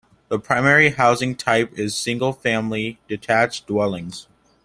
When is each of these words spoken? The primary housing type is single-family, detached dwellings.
The 0.29 0.39
primary 0.39 0.89
housing 0.89 1.35
type 1.35 1.77
is 1.77 1.93
single-family, 1.95 2.97
detached 3.07 3.67
dwellings. 3.67 4.27